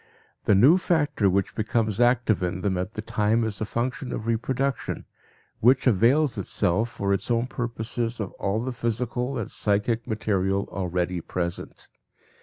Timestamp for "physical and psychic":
8.73-10.07